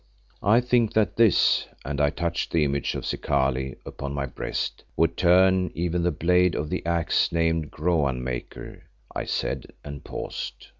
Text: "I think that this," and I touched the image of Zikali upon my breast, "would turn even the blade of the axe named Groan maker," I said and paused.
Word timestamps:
"I 0.41 0.61
think 0.61 0.93
that 0.93 1.15
this," 1.15 1.67
and 1.85 2.01
I 2.01 2.09
touched 2.09 2.49
the 2.49 2.63
image 2.65 2.95
of 2.95 3.05
Zikali 3.05 3.75
upon 3.85 4.15
my 4.15 4.25
breast, 4.25 4.83
"would 4.97 5.15
turn 5.15 5.69
even 5.75 6.01
the 6.01 6.09
blade 6.11 6.55
of 6.55 6.71
the 6.71 6.83
axe 6.87 7.31
named 7.31 7.69
Groan 7.69 8.23
maker," 8.23 8.85
I 9.15 9.25
said 9.25 9.67
and 9.83 10.03
paused. 10.03 10.69